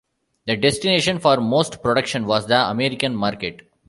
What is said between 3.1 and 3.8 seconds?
market.